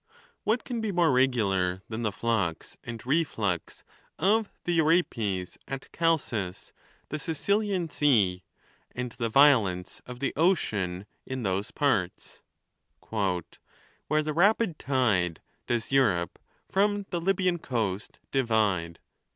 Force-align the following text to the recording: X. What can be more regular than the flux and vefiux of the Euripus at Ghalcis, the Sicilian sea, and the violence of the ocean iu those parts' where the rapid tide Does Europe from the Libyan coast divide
X. 0.11 0.19
What 0.45 0.63
can 0.63 0.81
be 0.81 0.91
more 0.91 1.11
regular 1.11 1.83
than 1.87 2.01
the 2.01 2.11
flux 2.11 2.75
and 2.83 2.99
vefiux 2.99 3.83
of 4.17 4.51
the 4.63 4.73
Euripus 4.79 5.59
at 5.67 5.91
Ghalcis, 5.91 6.71
the 7.09 7.19
Sicilian 7.19 7.87
sea, 7.87 8.43
and 8.95 9.11
the 9.11 9.29
violence 9.29 10.01
of 10.07 10.19
the 10.19 10.33
ocean 10.35 11.05
iu 11.27 11.43
those 11.43 11.69
parts' 11.69 12.41
where 13.11 14.23
the 14.23 14.33
rapid 14.33 14.79
tide 14.79 15.39
Does 15.67 15.91
Europe 15.91 16.39
from 16.67 17.05
the 17.11 17.21
Libyan 17.21 17.59
coast 17.59 18.17
divide 18.31 18.97